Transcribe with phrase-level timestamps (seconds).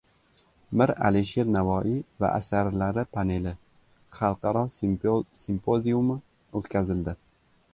[0.81, 3.53] «Mir Alisher Navoiy va asarlari paneli»
[4.17, 4.65] xalqaro
[5.43, 6.17] simpoziumi
[6.61, 7.17] o‘tkazildi